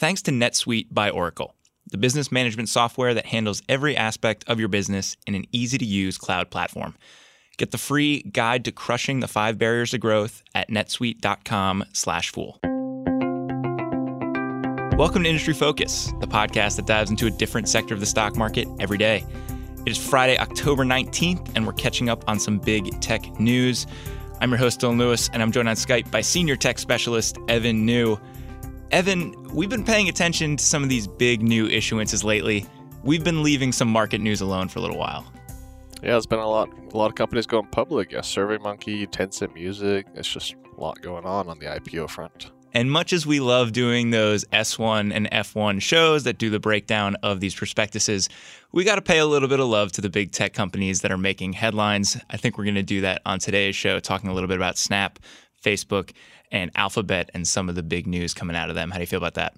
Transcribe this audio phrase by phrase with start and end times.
[0.00, 1.54] thanks to NetSuite by Oracle,
[1.90, 5.84] the business management software that handles every aspect of your business in an easy to
[5.84, 6.96] use cloud platform.
[7.58, 12.60] Get the free guide to crushing the five barriers to growth at netsuite.com/fool.
[14.96, 18.36] Welcome to Industry Focus, the podcast that dives into a different sector of the stock
[18.36, 19.22] market every day.
[19.84, 23.86] It is Friday, October 19th, and we're catching up on some big tech news.
[24.40, 27.84] I'm your host, Dylan Lewis, and I'm joined on Skype by senior tech specialist Evan
[27.84, 28.18] Niu.
[28.90, 32.66] Evan, we've been paying attention to some of these big new issuances lately.
[33.04, 35.32] We've been leaving some market news alone for a little while.
[36.02, 38.10] Yeah, there's been a lot, a lot of companies going public.
[38.10, 40.06] Yeah, SurveyMonkey, Tencent Music.
[40.14, 42.50] It's just a lot going on on the IPO front.
[42.72, 47.16] And much as we love doing those S1 and F1 shows that do the breakdown
[47.22, 48.28] of these prospectuses,
[48.72, 51.12] we got to pay a little bit of love to the big tech companies that
[51.12, 52.16] are making headlines.
[52.28, 54.78] I think we're going to do that on today's show, talking a little bit about
[54.78, 55.20] Snap,
[55.62, 56.12] Facebook,
[56.50, 58.90] and Alphabet and some of the big news coming out of them.
[58.90, 59.54] How do you feel about that?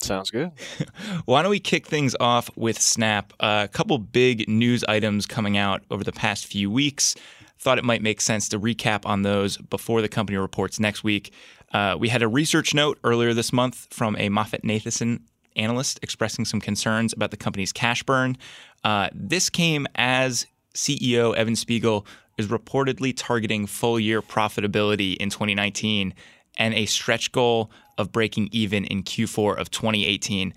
[0.00, 0.52] Sounds good.
[1.24, 3.32] Why don't we kick things off with Snap?
[3.40, 7.14] Uh, a couple big news items coming out over the past few weeks.
[7.58, 11.32] Thought it might make sense to recap on those before the company reports next week.
[11.72, 15.20] Uh, we had a research note earlier this month from a MoffettNathanson
[15.56, 18.36] analyst expressing some concerns about the company's cash burn.
[18.84, 22.06] Uh, this came as CEO Evan Spiegel
[22.38, 26.14] is reportedly targeting full year profitability in 2019
[26.56, 30.54] and a stretch goal of breaking even in Q4 of 2018.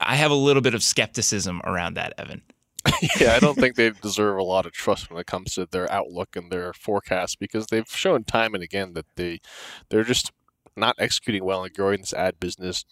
[0.00, 2.42] I have a little bit of skepticism around that, Evan.
[3.20, 5.90] yeah, I don't think they deserve a lot of trust when it comes to their
[5.90, 9.40] outlook and their forecast because they've shown time and again that they
[9.88, 10.32] they're just
[10.76, 12.84] not executing well and growing this ad business.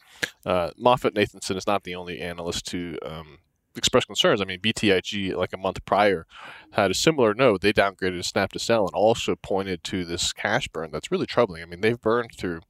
[0.44, 3.38] Uh, MoffettNathanson is not the only analyst to um,
[3.76, 4.40] express concerns.
[4.40, 6.26] I mean, BTIG, like a month prior,
[6.72, 7.60] had a similar note.
[7.60, 11.62] They downgraded Snap to sell and also pointed to this cash burn that's really troubling.
[11.62, 12.60] I mean, they've burned through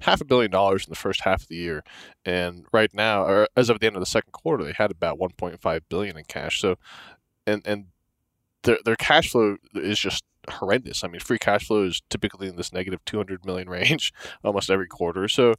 [0.00, 1.82] half a billion dollars in the first half of the year,
[2.24, 5.18] and right now, or as of the end of the second quarter, they had about
[5.18, 6.60] 1.5 billion in cash.
[6.60, 6.76] So,
[7.46, 7.86] and and
[8.62, 11.04] their their cash flow is just horrendous.
[11.04, 14.12] I mean, free cash flow is typically in this negative 200 million range
[14.44, 15.28] almost every quarter.
[15.28, 15.54] So,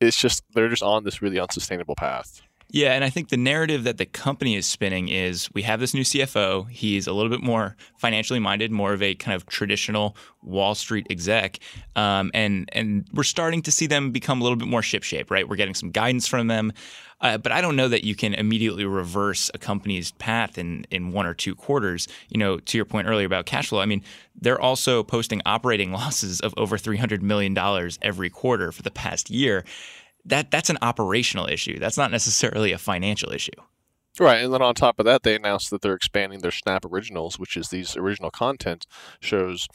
[0.00, 2.42] it's just they're just on this really unsustainable path.
[2.72, 5.92] Yeah, and I think the narrative that the company is spinning is we have this
[5.92, 6.70] new CFO.
[6.70, 11.06] He's a little bit more financially minded, more of a kind of traditional Wall Street
[11.10, 11.58] exec,
[11.96, 15.30] um, and and we're starting to see them become a little bit more shipshape.
[15.30, 16.72] Right, we're getting some guidance from them,
[17.20, 21.12] uh, but I don't know that you can immediately reverse a company's path in in
[21.12, 22.08] one or two quarters.
[22.30, 24.02] You know, to your point earlier about cash flow, I mean,
[24.40, 28.90] they're also posting operating losses of over three hundred million dollars every quarter for the
[28.90, 29.62] past year
[30.24, 31.78] that that's an operational issue.
[31.78, 33.50] That's not necessarily a financial issue.
[34.20, 37.38] Right, and then on top of that, they announced that they're expanding their Snap Originals,
[37.38, 38.86] which is these original content
[39.20, 39.66] shows.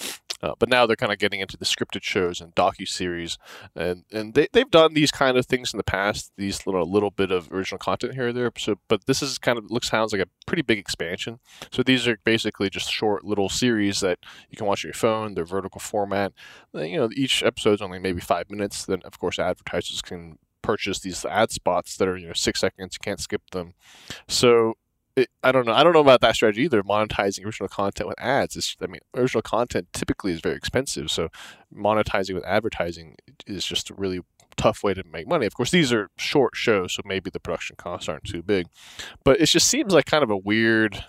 [0.42, 3.38] Uh, but now they're kind of getting into the scripted shows and docu series,
[3.76, 6.32] and and they they've done these kind of things in the past.
[6.38, 8.52] These little little bit of original content here or there.
[8.58, 11.40] So, but this is kind of looks sounds like a pretty big expansion.
[11.72, 15.34] So these are basically just short little series that you can watch on your phone.
[15.34, 16.34] They're vertical format.
[16.74, 18.86] Uh, you know, each episode's only maybe five minutes.
[18.86, 22.96] Then of course advertisers can purchase these ad spots that are you know six seconds.
[22.96, 23.74] You can't skip them.
[24.28, 24.76] So
[25.18, 25.74] it, I don't know.
[25.74, 26.84] I don't know about that strategy either.
[26.84, 28.76] Monetizing original content with ads is.
[28.82, 31.10] I mean, original content typically is very expensive.
[31.10, 31.30] So
[31.76, 33.16] monetizing with advertising
[33.48, 34.22] is just a really
[34.58, 35.48] tough way to make money.
[35.48, 38.68] Of course, these are short shows, so maybe the production costs aren't too big.
[39.24, 41.04] But it just seems like kind of a weird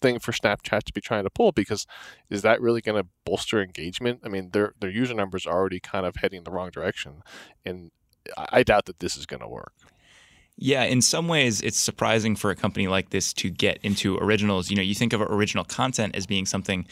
[0.00, 1.86] thing for Snapchat to be trying to pull because
[2.30, 4.20] is that really going to bolster engagement?
[4.24, 7.22] I mean, their their user numbers are already kind of heading the wrong direction,
[7.64, 7.92] and
[8.36, 9.72] I doubt that this is going to work.
[10.60, 14.70] Yeah, in some ways, it's surprising for a company like this to get into originals.
[14.70, 16.84] You know, you think of original content as being something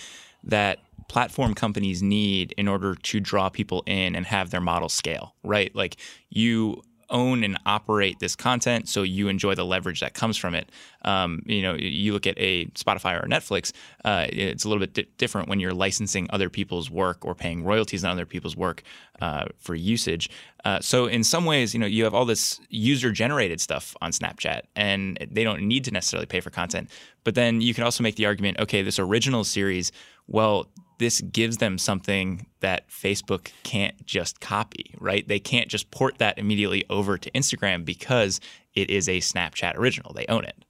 [0.45, 0.79] that
[1.09, 5.75] platform companies need in order to draw people in and have their model scale, right?
[5.75, 5.97] Like
[6.31, 10.71] you own and operate this content so you enjoy the leverage that comes from it.
[11.03, 13.73] Um, you know you look at a spotify or netflix
[14.05, 17.63] uh, it's a little bit di- different when you're licensing other people's work or paying
[17.63, 18.83] royalties on other people's work
[19.21, 20.29] uh, for usage.
[20.65, 24.11] Uh, so in some ways you know you have all this user generated stuff on
[24.11, 26.91] snapchat and they don't need to necessarily pay for content.
[27.25, 29.93] But then you can also make the argument okay this original series
[30.27, 35.27] well this gives them something that Facebook can't just copy, right?
[35.27, 38.41] They can't just port that immediately over to Instagram because
[38.75, 40.13] it is a Snapchat original.
[40.13, 40.65] They own it.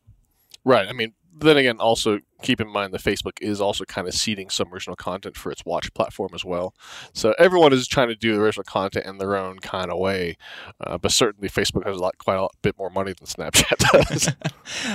[0.64, 0.88] Right.
[0.88, 4.50] I mean, then again, also keep in mind that Facebook is also kind of seeding
[4.50, 6.74] some original content for its watch platform as well.
[7.12, 10.36] So everyone is trying to do original content in their own kind of way,
[10.80, 13.78] uh, but certainly Facebook has a lot, quite a bit more money than Snapchat
[14.08, 14.32] does.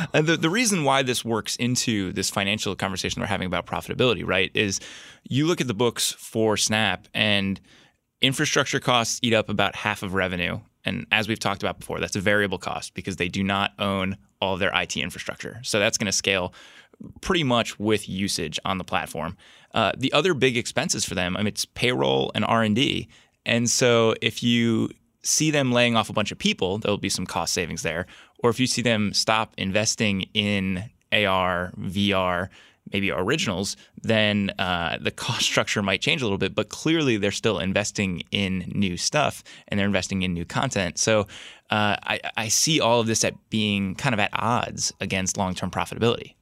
[0.14, 4.26] and the the reason why this works into this financial conversation we're having about profitability,
[4.26, 4.80] right, is
[5.24, 7.60] you look at the books for Snap and
[8.22, 12.16] infrastructure costs eat up about half of revenue And as we've talked about before, that's
[12.16, 15.60] a variable cost because they do not own all of their IT infrastructure.
[15.64, 16.54] So that's going to scale
[17.22, 19.38] pretty much with usage on the platform.
[19.74, 23.08] Uh, the other big expenses for them, I mean, it's payroll and R and D.
[23.46, 24.90] And so if you
[25.24, 28.06] see them laying off a bunch of people, there'll be some cost savings there.
[28.40, 32.50] Or if you see them stop investing in AR, VR,
[32.94, 36.56] maybe originals, then uh, the cost structure might change a little bit.
[36.56, 40.98] But clearly, they're still investing in new stuff and they're investing in new content.
[40.98, 41.22] So
[41.70, 45.54] uh, I, I see all of this at being kind of at odds against long
[45.54, 46.36] term profitability.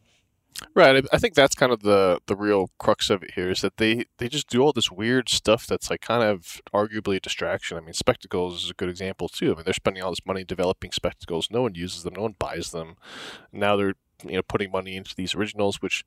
[0.76, 1.06] Right.
[1.14, 4.06] I think that's kind of the the real crux of it here is that they
[4.18, 7.78] they just do all this weird stuff that's like kind of arguably a distraction.
[7.78, 9.54] I mean, spectacles is a good example too.
[9.54, 11.50] I mean, they're spending all this money developing spectacles.
[11.50, 12.16] No one uses them.
[12.16, 12.96] No one buys them.
[13.54, 16.04] Now they're you know putting money into these originals, which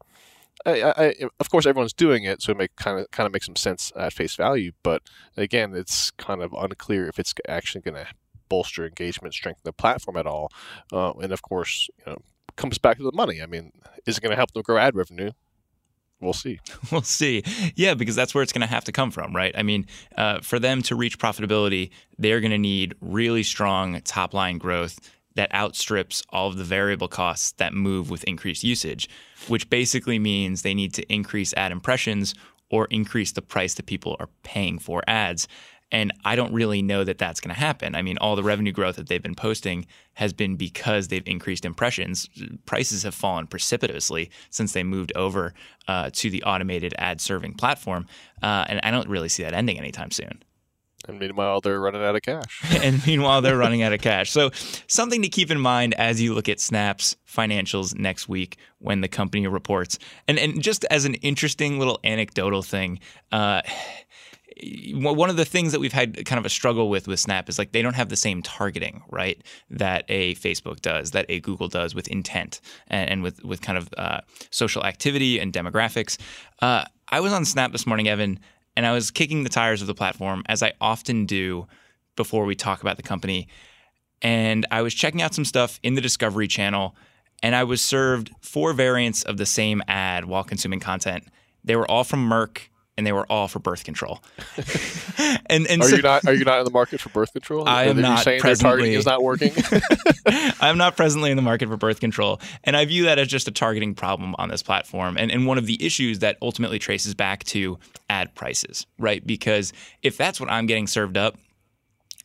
[0.65, 3.47] I, I, of course everyone's doing it, so it make kind of kind of makes
[3.47, 4.73] some sense at face value.
[4.83, 5.03] But
[5.37, 8.07] again, it's kind of unclear if it's actually going to
[8.49, 10.51] bolster engagement, strengthen the platform at all.
[10.93, 12.19] Uh, and of course, you know,
[12.57, 13.41] comes back to the money.
[13.43, 13.73] I mean,
[14.07, 15.31] is it going to help them grow ad revenue?
[16.21, 16.61] We'll see.
[16.93, 17.43] We'll see.
[17.75, 19.55] Yeah, because that's where it's going to have to come from, right?
[19.57, 19.87] I mean,
[20.17, 24.99] uh, for them to reach profitability, they're going to need really strong top line growth
[25.35, 29.09] that outstrips all of the variable costs that move with increased usage,
[29.49, 32.35] which basically means they need to increase ad impressions
[32.71, 35.47] or increase the price that people are paying for ads.
[35.93, 37.95] And I don't really know that that's going to happen.
[37.95, 41.67] I mean, all the revenue growth that they've been posting has been because they've increased
[41.67, 42.31] impressions.
[42.65, 45.53] Prices have fallen precipitously since they moved over
[45.89, 48.07] uh, to the automated ad serving platform.
[48.43, 50.43] Uh, and I don't really see that ending anytime soon.
[51.09, 52.63] And meanwhile, they're running out of cash.
[52.83, 54.31] and meanwhile, they're running out of cash.
[54.31, 54.51] So,
[54.87, 59.09] something to keep in mind as you look at Snap's financials next week when the
[59.09, 59.99] company reports.
[60.29, 63.01] And, and just as an interesting little anecdotal thing,
[63.31, 63.63] uh,
[64.93, 67.59] one of the things that we've had kind of a struggle with with Snap is
[67.59, 69.43] like they don't have the same targeting, right?
[69.71, 73.79] That a Facebook does, that a Google does with intent and, and with with kind
[73.79, 74.21] of uh,
[74.51, 76.19] social activity and demographics.
[76.61, 78.39] Uh, I was on Snap this morning, Evan,
[78.77, 81.67] and I was kicking the tires of the platform as I often do
[82.17, 83.49] before we talk about the company.
[84.21, 86.95] And I was checking out some stuff in the Discovery channel,
[87.43, 91.25] and I was served four variants of the same ad while consuming content.
[91.65, 94.23] They were all from Merck and they were all for birth control.
[95.47, 97.69] and and are so, you not are you not in the market for birth control?
[97.69, 98.69] I am not saying presently.
[98.69, 99.53] Their targeting is not working.
[100.61, 103.49] I'm not presently in the market for birth control, and I view that as just
[103.49, 107.15] a targeting problem on this platform, and and one of the issues that ultimately traces
[107.15, 107.79] back to
[108.11, 109.27] ad prices, right?
[109.27, 109.73] Because
[110.03, 111.37] if that's what I'm getting served up,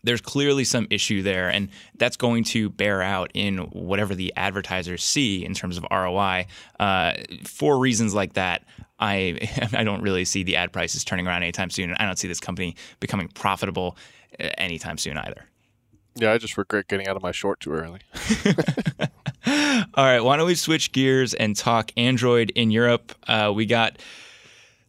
[0.04, 5.04] there's clearly some issue there, and that's going to bear out in whatever the advertisers
[5.04, 6.48] see in terms of ROI.
[6.80, 7.14] Uh,
[7.46, 8.64] for reasons like that,
[9.00, 11.90] I I don't really see the ad prices turning around anytime soon.
[11.90, 13.98] and I don't see this company becoming profitable
[14.40, 15.46] uh, anytime soon either.
[16.16, 18.00] Yeah, I just regret getting out of my short too early.
[19.94, 23.14] All right, why don't we switch gears and talk Android in Europe?
[23.28, 24.00] Uh, we got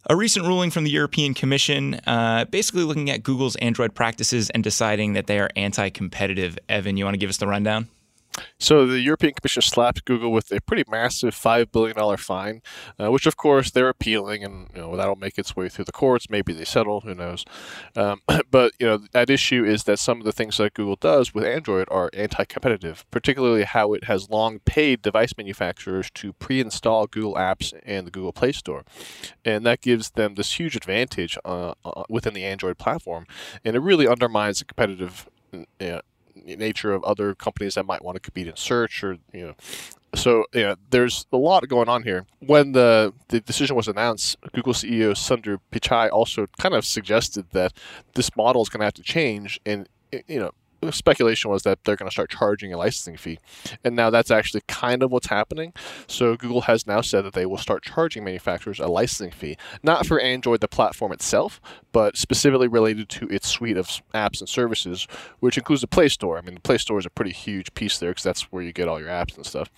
[0.09, 4.63] a recent ruling from the European Commission uh, basically looking at Google's Android practices and
[4.63, 6.57] deciding that they are anti competitive.
[6.67, 7.87] Evan, you want to give us the rundown?
[8.57, 12.61] So the European Commission slapped Google with a pretty massive five billion dollar fine,
[12.99, 15.91] uh, which of course they're appealing, and you know that'll make its way through the
[15.91, 16.29] courts.
[16.29, 17.45] Maybe they settle, who knows?
[17.95, 18.21] Um,
[18.51, 21.45] but you know that issue is that some of the things that Google does with
[21.45, 27.73] Android are anti-competitive, particularly how it has long paid device manufacturers to pre-install Google apps
[27.83, 28.83] in the Google Play Store,
[29.45, 33.25] and that gives them this huge advantage uh, uh, within the Android platform,
[33.63, 35.29] and it really undermines the competitive.
[35.81, 36.01] Uh,
[36.45, 39.55] nature of other companies that might want to compete in search or you know
[40.15, 42.25] so yeah, there's a lot going on here.
[42.39, 47.73] When the the decision was announced, Google CEO Sundar Pichai also kind of suggested that
[48.15, 49.87] this model is going to have to change, and
[50.27, 50.51] you know
[50.91, 53.39] speculation was that they're going to start charging a licensing fee.
[53.83, 55.73] And now that's actually kind of what's happening.
[56.07, 60.05] So Google has now said that they will start charging manufacturers a licensing fee, not
[60.05, 61.59] for Android, the platform itself,
[61.91, 65.07] but specifically related to its suite of apps and services,
[65.39, 66.37] which includes the Play Store.
[66.37, 68.73] I mean, the Play Store is a pretty huge piece there because that's where you
[68.73, 69.69] get all your apps and stuff.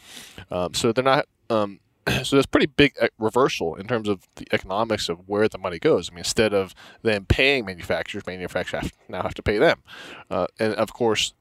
[0.50, 1.26] Um, so they're not.
[1.50, 1.80] Um,
[2.24, 5.80] so there's pretty big uh, reversal in terms of the economics of where the money
[5.80, 6.10] goes.
[6.10, 9.84] I mean, instead of them paying manufacturers, manufacturers now have to pay them,
[10.30, 11.34] uh, and of course,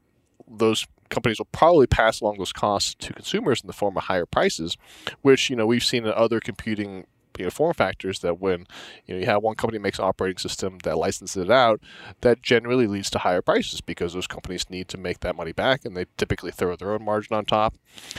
[0.48, 4.26] those companies will probably pass along those costs to consumers in the form of higher
[4.26, 4.76] prices,
[5.22, 7.06] which you know we've seen in other computing
[7.38, 8.66] you know, form factors that when
[9.06, 11.80] you know you have one company makes an operating system that licenses it out,
[12.20, 15.84] that generally leads to higher prices because those companies need to make that money back,
[15.84, 17.76] and they typically throw their own margin on top.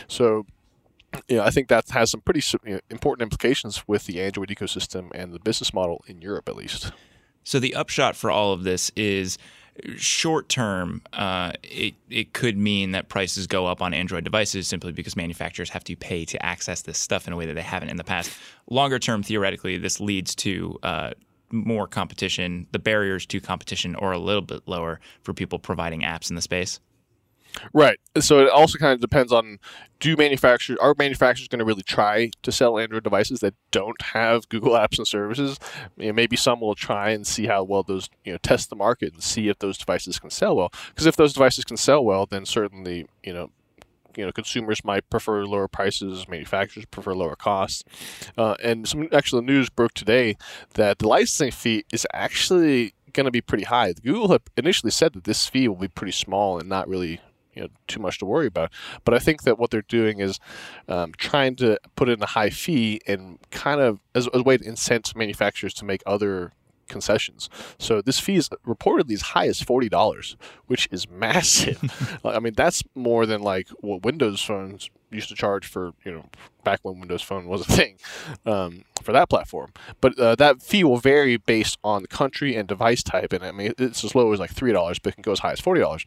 [0.08, 0.46] So
[1.28, 4.50] you know, I think that has some pretty you know, important implications with the Android
[4.50, 6.92] ecosystem and the business model in Europe, at least.
[7.44, 9.38] So the upshot for all of this is
[9.96, 14.92] short term, uh, it it could mean that prices go up on Android devices simply
[14.92, 17.90] because manufacturers have to pay to access this stuff in a way that they haven't
[17.90, 18.32] in the past.
[18.70, 21.12] Longer term, theoretically, this leads to uh,
[21.52, 22.68] more competition.
[22.72, 26.42] The barriers to competition are a little bit lower for people providing apps in the
[26.42, 26.80] space.
[27.74, 28.00] Right.
[28.20, 29.60] So it also kind of depends on
[30.00, 34.50] do manufacturers are manufacturers going to really try to sell Android devices that don't have
[34.50, 35.60] Google Apps and services?
[35.98, 38.76] You know, maybe some will try and see how well those you know test the
[38.76, 40.72] market and see if those devices can sell well.
[40.90, 43.52] Because if those devices can sell well, then certainly you know
[44.18, 47.84] you know consumers might prefer lower prices, manufacturers prefer lower costs.
[48.38, 50.38] Uh, and some actually news broke today
[50.74, 53.94] that the licensing fee is actually going to be pretty high.
[53.94, 57.20] Google initially said that this fee will be pretty small and not really
[57.54, 58.72] you know too much to worry about.
[59.04, 60.40] But I think that what they're doing is
[60.88, 64.58] um, trying to put in a high fee and kind of as, as a way
[64.58, 66.52] to incent manufacturers to make other
[66.88, 67.50] concessions.
[67.80, 70.36] So this fee is reportedly as high as forty dollars,
[70.68, 71.80] which is massive.
[72.26, 76.26] I mean, that's more than like what Windows phones used to charge for you know
[76.64, 77.98] back when Windows Phone was a thing
[78.46, 79.72] um, for that platform.
[80.00, 83.52] But uh, that fee will vary based on the country and device type, and I
[83.52, 85.60] mean it's as low as like three dollars, but it can go as high as
[85.60, 86.06] forty dollars.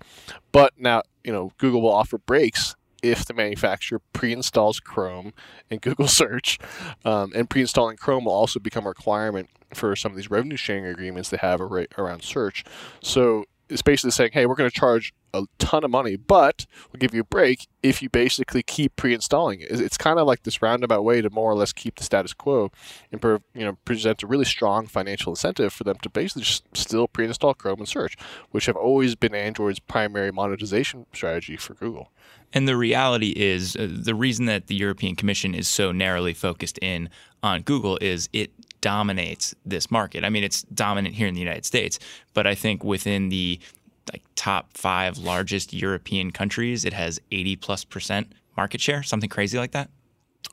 [0.52, 5.34] But now you know Google will offer breaks if the manufacturer pre-installs Chrome
[5.70, 6.58] and Google Search,
[7.04, 10.86] um, and pre-installing Chrome will also become a requirement for some of these revenue sharing
[10.86, 12.64] agreements they have around search.
[13.02, 16.98] So it's basically saying, hey, we're going to charge a ton of money, but we'll
[16.98, 19.70] give you a break if you basically keep pre-installing it.
[19.70, 22.70] It's kind of like this roundabout way to more or less keep the status quo
[23.12, 27.08] and you know present a really strong financial incentive for them to basically just still
[27.08, 28.16] pre-install Chrome and Search,
[28.50, 32.10] which have always been Android's primary monetization strategy for Google.
[32.52, 36.78] And the reality is, uh, the reason that the European Commission is so narrowly focused
[36.80, 37.10] in
[37.42, 40.24] on Google is it dominates this market.
[40.24, 41.98] I mean, it's dominant here in the United States,
[42.32, 43.58] but I think within the
[44.12, 49.58] like top five largest European countries, it has 80 plus percent market share, something crazy
[49.58, 49.90] like that.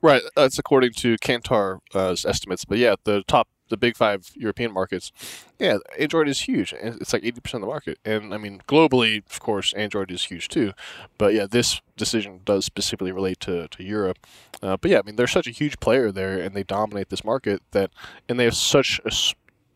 [0.02, 0.22] Right.
[0.36, 2.66] That's according to Kantar's uh, estimates.
[2.66, 5.12] But yeah, the top the big five European markets,
[5.58, 6.74] yeah, Android is huge.
[6.74, 7.98] It's like 80% of the market.
[8.06, 10.74] And I mean, globally, of course, Android is huge too.
[11.18, 14.20] But yeah, this decision does specifically relate to, to Europe.
[14.62, 17.24] Uh, but yeah, I mean, they're such a huge player there and they dominate this
[17.24, 17.90] market that,
[18.30, 19.12] and they have such a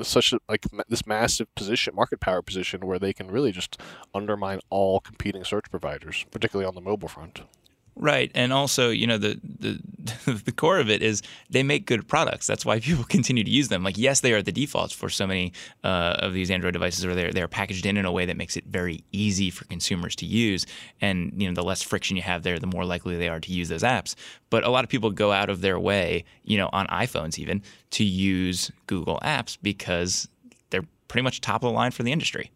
[0.02, 3.80] such a, like this massive position, market power position, where they can really just
[4.14, 7.42] undermine all competing search providers, particularly on the mobile front.
[7.98, 9.82] Right, and also, you know, the, the
[10.46, 12.46] the core of it is they make good products.
[12.46, 13.84] That's why people continue to use them.
[13.84, 17.16] Like, yes, they are the defaults for so many uh, of these Android devices, or
[17.16, 20.26] they're they're packaged in in a way that makes it very easy for consumers to
[20.26, 20.66] use.
[21.00, 23.52] And you know, the less friction you have there, the more likely they are to
[23.52, 24.16] use those apps.
[24.50, 27.62] But a lot of people go out of their way, you know, on iPhones even
[27.92, 30.28] to use Google Apps because
[30.70, 32.52] they're pretty much top of the line for the industry.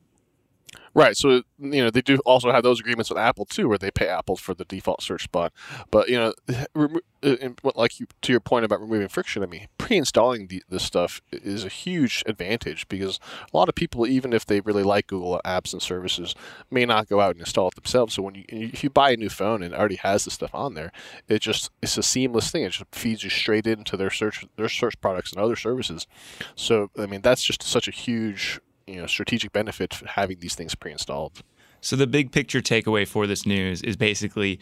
[0.94, 1.16] Right.
[1.16, 4.08] So you know they do also have those agreements with Apple too, where they pay
[4.08, 5.54] Apple for the default search spot.
[5.92, 6.34] But you know,
[7.24, 11.64] uh, like you, to your point about removing friction, I mean, pre-installing this stuff is
[11.64, 13.20] a huge advantage because
[13.54, 16.34] a lot of people, even if they really like Google apps and services,
[16.72, 18.16] may not go out and install it themselves.
[18.16, 20.56] So when you if you buy a new phone and it already has the stuff
[20.56, 20.92] on there,
[21.28, 22.64] it just it's a seamless thing.
[22.64, 26.08] It just feeds you straight into their search their search products and other services.
[26.56, 30.76] So I mean, that's just such a huge you know strategic benefit having these things
[30.76, 31.42] pre-installed.
[31.82, 34.60] So the big picture takeaway for this news is basically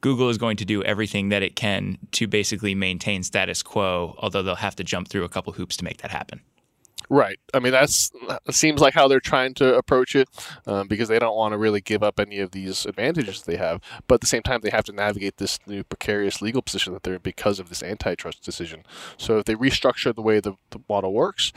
[0.00, 4.42] Google is going to do everything that it can to basically maintain status quo, although
[4.42, 6.40] they'll have to jump through a couple hoops to make that happen.
[7.10, 7.38] Right.
[7.52, 10.28] I mean, that's that seems like how they're trying to approach it,
[10.66, 13.80] um, because they don't want to really give up any of these advantages they have.
[14.06, 17.02] But at the same time, they have to navigate this new precarious legal position that
[17.02, 18.84] they're in because of this antitrust decision.
[19.18, 21.52] So if they restructure the way the, the model works,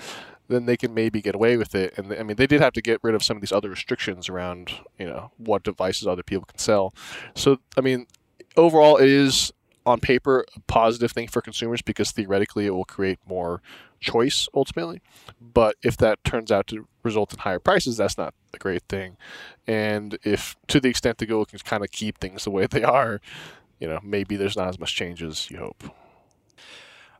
[0.47, 1.97] then they can maybe get away with it.
[1.97, 4.29] And I mean, they did have to get rid of some of these other restrictions
[4.29, 6.93] around, you know, what devices other people can sell.
[7.35, 8.07] So, I mean,
[8.55, 9.51] overall, it is
[9.85, 13.61] on paper a positive thing for consumers because theoretically it will create more
[13.99, 15.01] choice ultimately.
[15.41, 19.17] But if that turns out to result in higher prices, that's not a great thing.
[19.65, 22.83] And if to the extent that Google can kind of keep things the way they
[22.83, 23.21] are,
[23.79, 25.83] you know, maybe there's not as much change as you hope.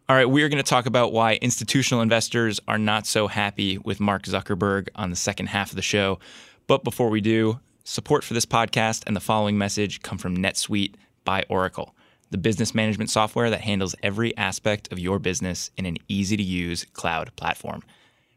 [0.10, 3.78] All right, we are going to talk about why institutional investors are not so happy
[3.78, 6.18] with Mark Zuckerberg on the second half of the show.
[6.66, 10.94] But before we do, support for this podcast and the following message come from NetSuite
[11.26, 11.94] by Oracle,
[12.32, 16.44] the business management software that handles every aspect of your business in an easy to
[16.44, 17.84] use cloud platform.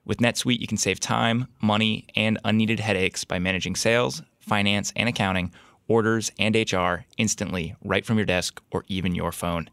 [0.05, 5.09] With NetSuite, you can save time, money, and unneeded headaches by managing sales, finance, and
[5.09, 5.53] accounting,
[5.87, 9.71] orders, and HR instantly right from your desk or even your phone.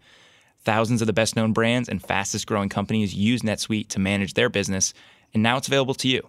[0.67, 4.49] Thousands of the best known brands and fastest growing companies use NetSuite to manage their
[4.49, 4.93] business,
[5.33, 6.27] and now it's available to you.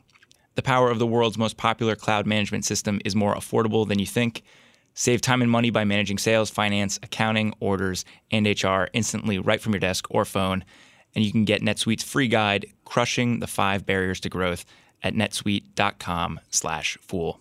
[0.54, 4.06] The power of the world's most popular cloud management system is more affordable than you
[4.06, 4.44] think.
[4.94, 9.72] Save time and money by managing sales, finance, accounting, orders, and HR instantly right from
[9.72, 10.64] your desk or phone.
[11.16, 14.64] And you can get NetSuite's free guide, Crushing the Five Barriers to Growth,
[15.02, 17.40] at netsuite.com slash fool.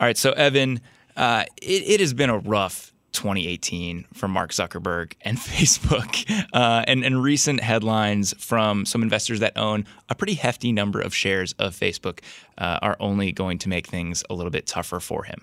[0.00, 0.80] All right, so Evan,
[1.16, 7.04] uh, it, it has been a rough 2018 from Mark Zuckerberg and Facebook, uh, and,
[7.04, 11.74] and recent headlines from some investors that own a pretty hefty number of shares of
[11.74, 12.20] Facebook
[12.58, 15.38] uh, are only going to make things a little bit tougher for him.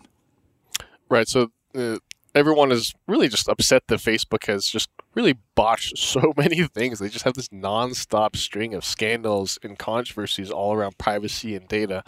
[1.09, 1.27] Right.
[1.27, 1.97] So uh,
[2.33, 6.99] everyone is really just upset that Facebook has just really botched so many things.
[6.99, 12.03] They just have this nonstop string of scandals and controversies all around privacy and data.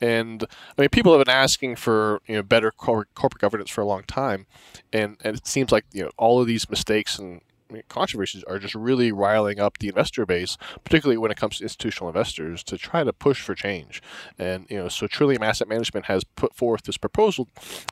[0.00, 0.44] And
[0.76, 4.02] I mean, people have been asking for you know better corporate governance for a long
[4.04, 4.46] time,
[4.92, 7.40] and and it seems like you know all of these mistakes and
[7.88, 12.08] controversies are just really riling up the investor base, particularly when it comes to institutional
[12.08, 14.02] investors, to try to push for change.
[14.38, 17.48] And you know, so Trillium Asset Management has put forth this proposal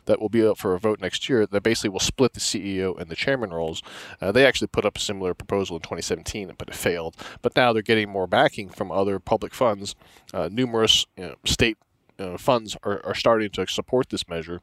[0.06, 2.98] that will be up for a vote next year that basically will split the CEO
[2.98, 3.82] and the chairman roles.
[4.20, 7.16] Uh, they actually put up a similar proposal in 2017, but it failed.
[7.40, 9.94] But now they're getting more backing from other public funds.
[10.32, 11.78] Uh, numerous you know, state
[12.18, 14.60] uh, funds are, are starting to support this measure.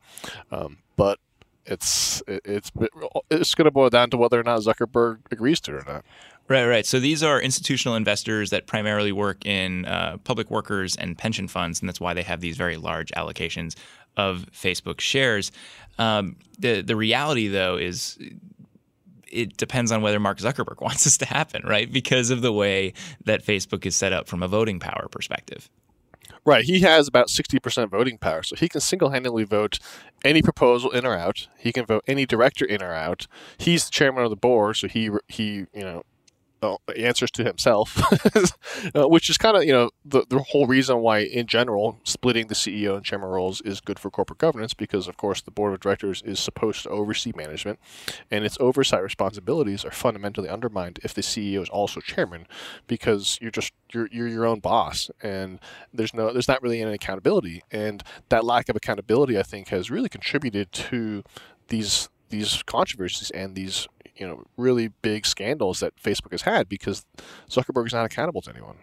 [0.51, 1.19] Um, but
[1.65, 2.71] it's it's
[3.29, 6.05] it's going to boil down to whether or not Zuckerberg agrees to it or not.
[6.47, 6.85] Right, right.
[6.85, 11.79] So these are institutional investors that primarily work in uh, public workers and pension funds,
[11.79, 13.75] and that's why they have these very large allocations
[14.17, 15.51] of Facebook shares.
[15.99, 18.17] Um, the the reality, though, is
[19.31, 21.91] it depends on whether Mark Zuckerberg wants this to happen, right?
[21.91, 22.93] Because of the way
[23.25, 25.69] that Facebook is set up from a voting power perspective.
[26.45, 26.65] Right.
[26.65, 28.43] He has about 60% voting power.
[28.43, 29.79] So he can single handedly vote
[30.23, 31.47] any proposal in or out.
[31.57, 33.27] He can vote any director in or out.
[33.57, 34.77] He's the chairman of the board.
[34.77, 36.03] So he, he you know,
[36.97, 38.01] answers to himself,
[38.95, 42.47] uh, which is kind of you know the the whole reason why in general splitting
[42.47, 45.73] the CEO and chairman roles is good for corporate governance because of course the board
[45.73, 47.79] of directors is supposed to oversee management,
[48.29, 52.47] and its oversight responsibilities are fundamentally undermined if the CEO is also chairman,
[52.87, 55.59] because you're just you're you're your own boss and
[55.93, 59.89] there's no there's not really any accountability, and that lack of accountability I think has
[59.89, 61.23] really contributed to
[61.67, 63.87] these these controversies and these
[64.19, 67.05] you know really big scandals that Facebook has had because
[67.49, 68.77] Zuckerberg is not accountable to anyone.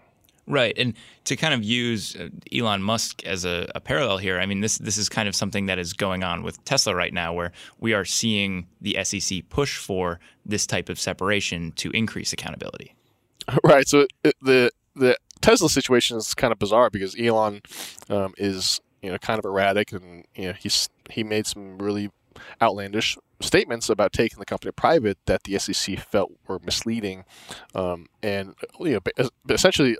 [0.49, 0.94] Right, and
[1.25, 4.79] to kind of use uh, Elon Musk as a, a, parallel here, I mean, this
[4.79, 7.94] this is kind of something that is going on with Tesla right now, where we
[7.94, 12.94] are seeing the SEC push for this type of separation to increase accountability.
[13.64, 13.87] Right.
[13.87, 14.07] So
[14.40, 17.61] the the Tesla situation is kind of bizarre because Elon
[18.09, 22.11] um, is you know kind of erratic, and you know he's he made some really
[22.61, 27.25] outlandish statements about taking the company private that the SEC felt were misleading,
[27.75, 29.96] um, and you know, essentially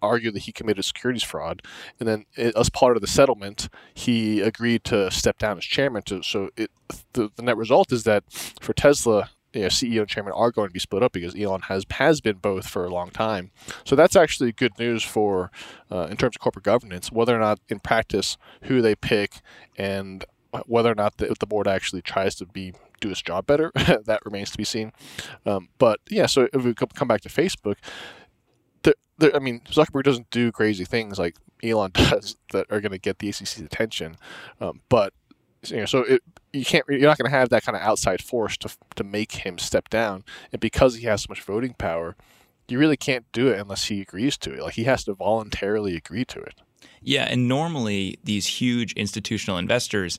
[0.00, 1.62] argued that he committed securities fraud.
[1.98, 6.02] And then, as part of the settlement, he agreed to step down as chairman.
[6.02, 6.70] To so it,
[7.12, 8.24] the, the net result is that
[8.60, 11.62] for Tesla, you know, CEO and chairman are going to be split up because Elon
[11.62, 13.50] has has been both for a long time.
[13.84, 15.50] So that's actually good news for
[15.90, 17.10] uh, in terms of corporate governance.
[17.10, 19.40] Whether or not in practice who they pick
[19.76, 20.24] and
[20.66, 24.20] whether or not the, the board actually tries to be do its job better, that
[24.24, 24.92] remains to be seen.
[25.46, 27.76] Um, but yeah, so if we come back to Facebook,
[29.20, 33.18] I mean, Zuckerberg doesn't do crazy things like Elon does that are going to get
[33.18, 34.16] the SEC's attention.
[34.60, 35.12] Um, but
[35.66, 38.22] you know, so it, you can't, you're not going to have that kind of outside
[38.22, 40.24] force to to make him step down.
[40.52, 42.16] And because he has so much voting power,
[42.68, 44.62] you really can't do it unless he agrees to it.
[44.62, 46.54] Like he has to voluntarily agree to it.
[47.02, 50.18] Yeah, and normally these huge institutional investors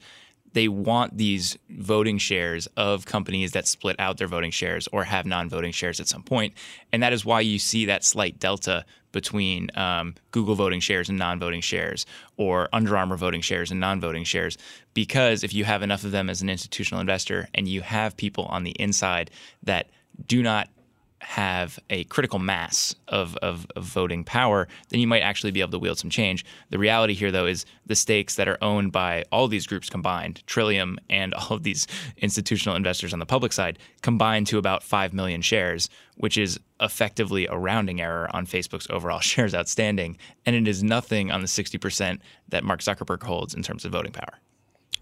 [0.54, 5.26] they want these voting shares of companies that split out their voting shares or have
[5.26, 6.54] non-voting shares at some point,
[6.92, 11.18] and that is why you see that slight delta between um, Google voting shares and
[11.18, 12.06] non-voting shares,
[12.38, 14.58] or Under Armour voting shares and non-voting shares.
[14.94, 18.46] Because if you have enough of them as an institutional investor, and you have people
[18.46, 19.32] on the inside
[19.64, 19.90] that
[20.28, 20.70] do not
[21.22, 25.72] have a critical mass of, of, of, voting power, then you might actually be able
[25.72, 26.46] to wield some change.
[26.70, 30.46] The reality here, though, is the stakes that are owned by all these groups combined,
[30.48, 35.14] Trillium and all of these institutional investors on the public side, combined to about 5
[35.14, 40.18] million shares, which is effectively a rounding error on Facebook's overall shares outstanding.
[40.46, 44.14] And it is nothing on the 60% that Mark Zuckerberg holds in terms of voting
[44.14, 44.40] power.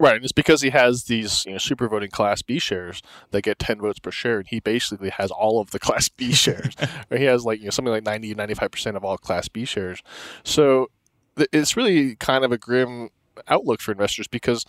[0.00, 3.42] Right, and it's because he has these you know, super voting Class B shares that
[3.42, 6.74] get 10 votes per share, and he basically has all of the Class B shares.
[7.10, 10.02] he has like you know something like 90 95% of all Class B shares.
[10.44, 10.90] So
[11.52, 13.10] it's really kind of a grim
[13.48, 14.64] outlook for investors because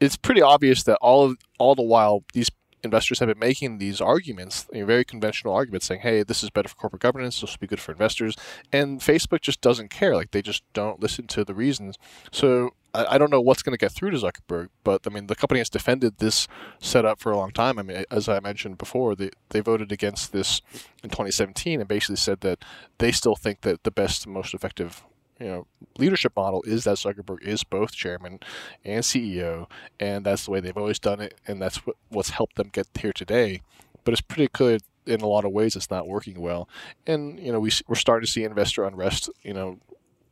[0.00, 2.50] it's pretty obvious that all of, all the while these
[2.82, 6.50] investors have been making these arguments, you know, very conventional arguments, saying, "Hey, this is
[6.50, 7.40] better for corporate governance.
[7.40, 8.36] This will be good for investors,"
[8.72, 10.14] and Facebook just doesn't care.
[10.14, 11.96] Like they just don't listen to the reasons.
[12.30, 15.34] So I, don't know what's going to get through to Zuckerberg, but I mean, the
[15.34, 16.46] company has defended this
[16.78, 17.78] setup for a long time.
[17.78, 20.62] I mean, as I mentioned before, they they voted against this
[21.02, 22.64] in 2017 and basically said that
[22.98, 25.02] they still think that the best, most effective
[25.40, 25.66] you know
[25.98, 28.40] leadership model is that Zuckerberg is both chairman
[28.84, 32.56] and CEO, and that's the way they've always done it, and that's what, what's helped
[32.56, 33.60] them get here today.
[34.04, 36.68] But it's pretty clear in a lot of ways it's not working well,
[37.06, 39.78] and you know we we're starting to see investor unrest, you know,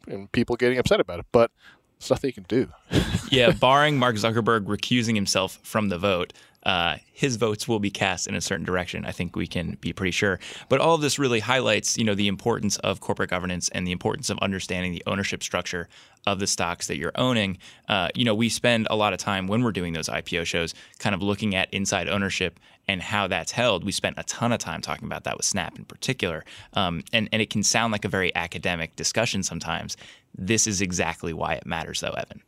[0.06, 1.26] and people getting upset about it.
[1.32, 1.50] But
[2.10, 2.68] nothing you can do.
[3.30, 6.32] yeah, barring Mark Zuckerberg recusing himself from the vote,
[6.64, 9.04] uh, his votes will be cast in a certain direction.
[9.04, 10.38] I think we can be pretty sure.
[10.68, 13.92] But all of this really highlights, you know, the importance of corporate governance and the
[13.92, 15.88] importance of understanding the ownership structure
[16.26, 17.58] of the stocks that you're owning.
[17.88, 20.74] Uh, you know, we spend a lot of time when we're doing those IPO shows,
[20.98, 23.84] kind of looking at inside ownership and how that's held.
[23.84, 26.44] We spent a ton of time talking about that with Snap in particular,
[26.74, 29.96] um, and and it can sound like a very academic discussion sometimes.
[30.36, 32.42] This is exactly why it matters, though, Evan.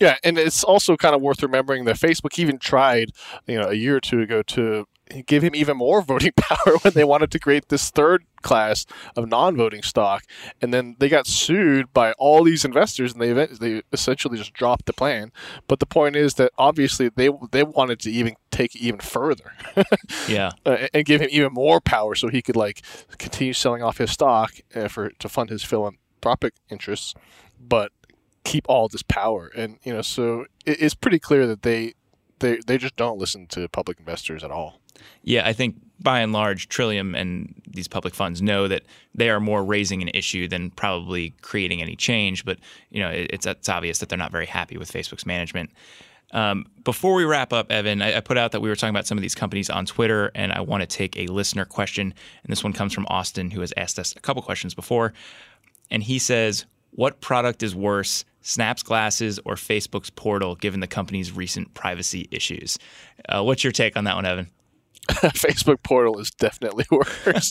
[0.00, 3.12] Yeah, and it's also kind of worth remembering that Facebook even tried,
[3.46, 4.86] you know, a year or two ago to
[5.26, 9.28] give him even more voting power when they wanted to create this third class of
[9.28, 10.24] non-voting stock,
[10.60, 14.86] and then they got sued by all these investors, and they they essentially just dropped
[14.86, 15.32] the plan.
[15.68, 19.52] But the point is that obviously they they wanted to even take it even further,
[20.28, 22.82] yeah, uh, and give him even more power so he could like
[23.18, 27.14] continue selling off his stock uh, for to fund his philanthropic interests,
[27.60, 27.92] but
[28.44, 29.50] keep all this power.
[29.56, 31.94] And you know, so it, it's pretty clear that they
[32.38, 34.80] they they just don't listen to public investors at all.
[35.22, 39.40] Yeah, I think by and large, Trillium and these public funds know that they are
[39.40, 42.44] more raising an issue than probably creating any change.
[42.44, 42.58] But
[42.90, 45.70] you know, it, it's it's obvious that they're not very happy with Facebook's management.
[46.32, 49.06] Um, before we wrap up, Evan, I, I, put out that we were talking about
[49.06, 52.12] some of these companies on Twitter, and I want to take a listener question.
[52.42, 55.12] And this one comes from Austin, who has asked us a couple questions before.
[55.92, 61.32] And he says, What product is worse, Snap's glasses or Facebook's portal, given the company's
[61.32, 62.78] recent privacy issues?
[63.26, 64.50] Uh, what's your take on that one, Evan?
[65.08, 67.50] Facebook portal is definitely worse.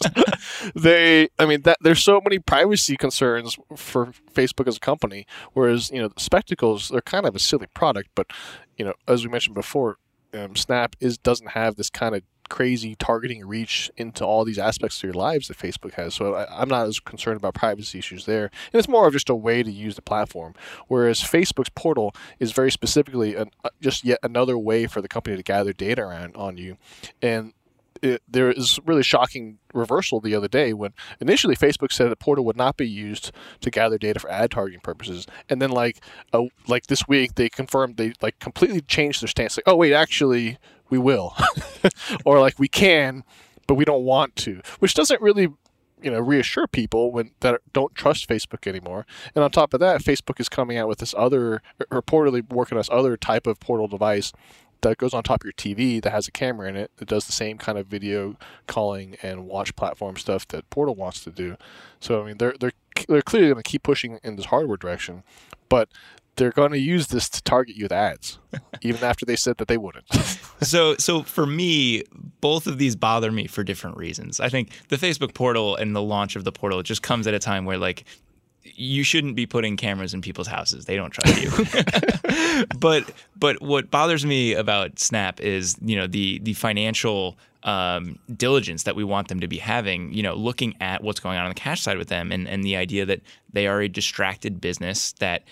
[0.75, 5.25] they, I mean, that there's so many privacy concerns for Facebook as a company.
[5.53, 8.27] Whereas, you know, spectacles they're kind of a silly product, but
[8.77, 9.97] you know, as we mentioned before,
[10.33, 14.97] um, Snap is doesn't have this kind of crazy targeting reach into all these aspects
[14.97, 16.13] of your lives that Facebook has.
[16.15, 18.45] So I, am not as concerned about privacy issues there.
[18.71, 20.53] And it's more of just a way to use the platform.
[20.87, 25.35] Whereas Facebook's portal is very specifically an, uh, just yet another way for the company
[25.35, 26.77] to gather data around on you.
[27.21, 27.53] And
[28.03, 32.43] it, there is really shocking reversal the other day when initially Facebook said that Portal
[32.45, 36.01] would not be used to gather data for ad targeting purposes, and then like
[36.33, 39.57] uh, like this week they confirmed they like completely changed their stance.
[39.57, 40.57] Like, oh wait, actually
[40.93, 41.35] we will,
[42.25, 43.23] or like we can,
[43.65, 45.47] but we don't want to, which doesn't really
[46.03, 49.07] you know reassure people when that don't trust Facebook anymore.
[49.33, 52.79] And on top of that, Facebook is coming out with this other reportedly working on
[52.79, 54.31] this other type of portal device
[54.81, 57.25] that goes on top of your TV that has a camera in it that does
[57.25, 58.35] the same kind of video
[58.67, 61.57] calling and watch platform stuff that Portal wants to do.
[61.99, 62.73] So I mean, they're they're
[63.07, 65.23] they're clearly going to keep pushing in this hardware direction,
[65.69, 65.89] but
[66.35, 68.39] they're going to use this to target you with ads,
[68.81, 70.05] even after they said that they wouldn't.
[70.61, 72.03] so, so for me,
[72.41, 74.39] both of these bother me for different reasons.
[74.39, 77.39] I think the Facebook portal and the launch of the portal just comes at a
[77.39, 78.05] time where like
[78.63, 80.85] you shouldn't be putting cameras in people's houses.
[80.85, 82.65] They don't trust you.
[82.79, 88.83] but but what bothers me about Snap is you know the the financial um, diligence
[88.83, 90.13] that we want them to be having.
[90.13, 92.63] You know, looking at what's going on on the cash side with them, and and
[92.63, 95.43] the idea that they are a distracted business that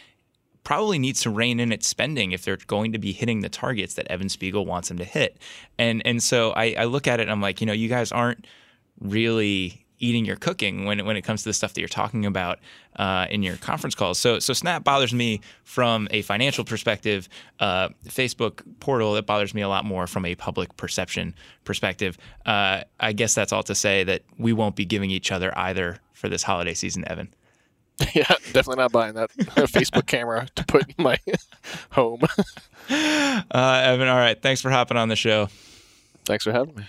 [0.63, 3.95] probably needs to rein in its spending if they're going to be hitting the targets
[3.95, 5.37] that Evan Spiegel wants them to hit.
[5.77, 8.11] And and so I, I look at it and I'm like, you know, you guys
[8.11, 8.45] aren't
[8.99, 12.59] really eating your cooking when when it comes to the stuff that you're talking about
[12.97, 14.17] uh, in your conference calls.
[14.17, 17.29] So so Snap bothers me from a financial perspective.
[17.59, 22.17] Uh, Facebook portal it bothers me a lot more from a public perception perspective.
[22.45, 25.97] Uh, I guess that's all to say that we won't be giving each other either
[26.13, 27.33] for this holiday season, Evan.
[28.13, 31.17] Yeah, definitely not buying that Facebook camera to put in my
[31.91, 32.21] home.
[32.89, 34.41] Uh, Evan, all right.
[34.41, 35.49] Thanks for hopping on the show.
[36.25, 36.83] Thanks for having me.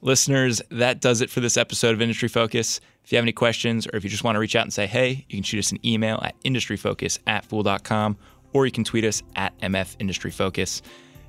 [0.00, 2.80] Listeners, that does it for this episode of Industry Focus.
[3.04, 4.86] If you have any questions or if you just want to reach out and say,
[4.86, 8.16] hey, you can shoot us an email at industryfocus at fool.com
[8.52, 10.82] or you can tweet us at MF Industry Focus.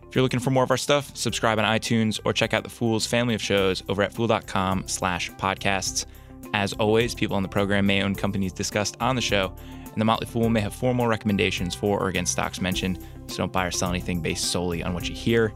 [0.07, 2.69] If you're looking for more of our stuff, subscribe on iTunes or check out the
[2.69, 6.05] Fool's family of shows over at fool.com slash podcasts.
[6.53, 9.53] As always, people on the program may own companies discussed on the show,
[9.83, 13.51] and the Motley Fool may have formal recommendations for or against stocks mentioned, so don't
[13.51, 15.53] buy or sell anything based solely on what you hear.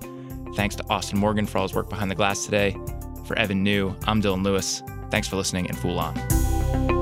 [0.55, 2.75] Thanks to Austin Morgan for all his work behind the glass today.
[3.25, 4.81] For Evan Niu, I'm Dylan Lewis.
[5.11, 6.96] Thanks for listening and Fool On.